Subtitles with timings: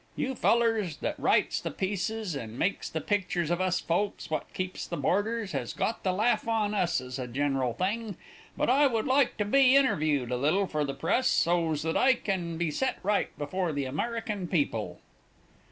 [0.15, 4.87] You fellers that writes the pieces and makes the pictures of us folks what keeps
[4.87, 8.17] the boarders has got the laugh on us as a general thing,
[8.57, 12.15] but I would like to be interviewed a little for the press, so's that I
[12.15, 15.01] can be set right before the American people."